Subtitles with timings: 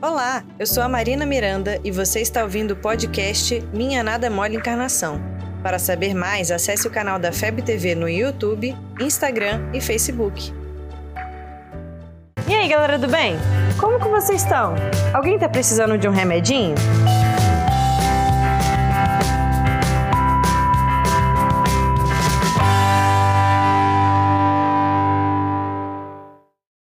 [0.00, 4.54] Olá, eu sou a Marina Miranda e você está ouvindo o podcast Minha Nada Mole
[4.54, 5.20] Encarnação.
[5.60, 10.54] Para saber mais, acesse o canal da FEB TV no YouTube, Instagram e Facebook.
[12.46, 13.34] E aí, galera do bem?
[13.80, 14.76] Como que vocês estão?
[15.12, 16.76] Alguém está precisando de um remedinho?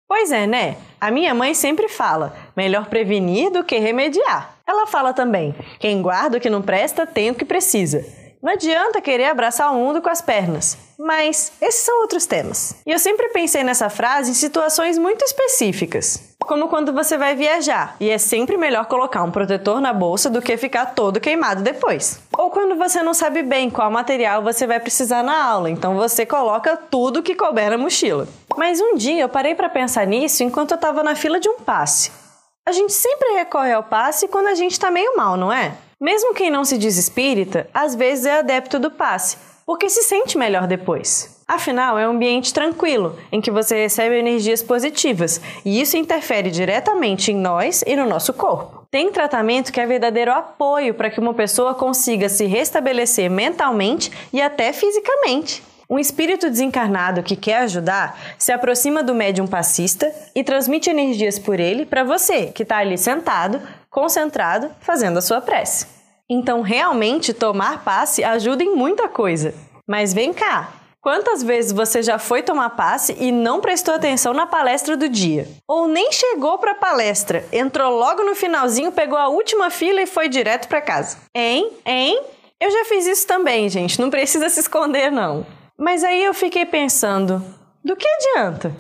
[0.08, 0.78] Pois é, né?
[1.02, 4.58] A minha mãe sempre fala: melhor prevenir do que remediar.
[4.66, 8.04] Ela fala também: quem guarda o que não presta tem o que precisa.
[8.42, 10.78] Não adianta querer abraçar o mundo com as pernas.
[10.98, 12.76] Mas esses são outros temas.
[12.86, 16.36] E eu sempre pensei nessa frase em situações muito específicas.
[16.40, 20.42] Como quando você vai viajar e é sempre melhor colocar um protetor na bolsa do
[20.42, 22.20] que ficar todo queimado depois.
[22.38, 26.26] Ou quando você não sabe bem qual material você vai precisar na aula, então você
[26.26, 28.28] coloca tudo que couber na mochila.
[28.56, 31.60] Mas um dia eu parei para pensar nisso enquanto eu estava na fila de um
[31.60, 32.27] passe.
[32.68, 35.78] A gente sempre recorre ao passe quando a gente está meio mal, não é?
[36.02, 40.38] Mesmo quem não se diz espírita, às vezes é adepto do passe, porque se sente
[40.38, 41.42] melhor depois.
[41.48, 47.32] Afinal, é um ambiente tranquilo, em que você recebe energias positivas, e isso interfere diretamente
[47.32, 48.86] em nós e no nosso corpo.
[48.92, 54.42] Tem tratamento que é verdadeiro apoio para que uma pessoa consiga se restabelecer mentalmente e
[54.42, 55.64] até fisicamente.
[55.90, 61.60] Um espírito desencarnado que quer ajudar se aproxima do médium passista e transmite energias por
[61.60, 65.88] ele para você, que está ali sentado, concentrado, fazendo a sua prece.
[66.30, 69.54] Então, realmente, tomar passe ajuda em muita coisa.
[69.88, 74.46] Mas vem cá, Quantas vezes você já foi tomar passe e não prestou atenção na
[74.46, 75.48] palestra do dia?
[75.66, 80.06] Ou nem chegou para a palestra, entrou logo no finalzinho, pegou a última fila e
[80.06, 81.20] foi direto para casa?
[81.34, 81.72] Hein?
[81.86, 82.22] Hein?
[82.60, 85.46] Eu já fiz isso também, gente, não precisa se esconder não.
[85.80, 87.44] Mas aí eu fiquei pensando,
[87.86, 88.76] do que adianta?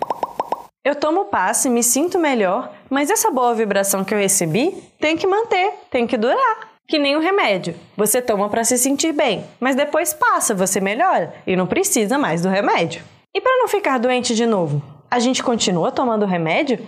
[0.84, 5.28] Eu tomo passe, me sinto melhor, mas essa boa vibração que eu recebi tem que
[5.28, 6.72] manter, tem que durar.
[6.88, 7.76] Que nem o remédio.
[7.95, 12.42] Você toma para se sentir bem, mas depois passa, você melhora e não precisa mais
[12.42, 13.04] do remédio.
[13.36, 16.80] E para não ficar doente de novo, a gente continua tomando remédio?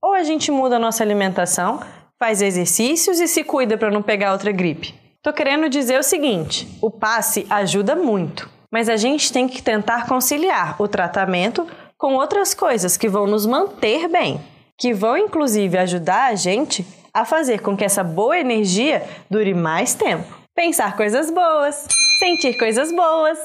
[0.00, 1.80] Ou a gente muda a nossa alimentação,
[2.16, 4.94] faz exercícios e se cuida para não pegar outra gripe?
[5.20, 10.06] Tô querendo dizer o seguinte: o passe ajuda muito, mas a gente tem que tentar
[10.06, 14.40] conciliar o tratamento com outras coisas que vão nos manter bem,
[14.76, 19.94] que vão inclusive ajudar a gente a fazer com que essa boa energia dure mais
[19.94, 20.38] tempo.
[20.54, 21.86] Pensar coisas boas,
[22.18, 23.38] sentir coisas boas,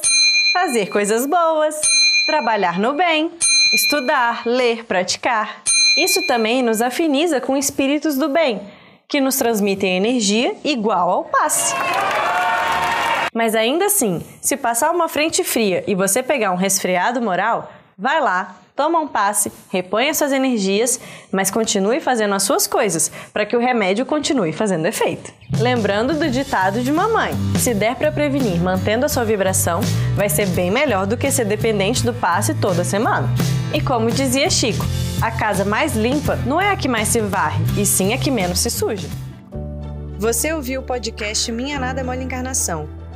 [0.51, 1.79] fazer coisas boas,
[2.25, 3.31] trabalhar no bem,
[3.73, 5.63] estudar, ler, praticar.
[5.97, 8.61] Isso também nos afiniza com espíritos do bem,
[9.07, 11.75] que nos transmitem energia igual ao passe.
[13.33, 18.21] Mas ainda assim, se passar uma frente fria e você pegar um resfriado moral, vai
[18.21, 20.99] lá, toma um passe, reponha suas energias,
[21.31, 25.33] mas continue fazendo as suas coisas para que o remédio continue fazendo efeito.
[25.59, 29.81] Lembrando do ditado de mamãe: se der para prevenir mantendo a sua vibração,
[30.15, 33.27] vai ser bem melhor do que ser dependente do passe toda semana.
[33.73, 34.85] E como dizia Chico,
[35.21, 38.29] a casa mais limpa não é a que mais se varre, e sim a que
[38.29, 39.07] menos se suja.
[40.19, 43.02] Você ouviu o podcast Minha Nada é Mole Encarnação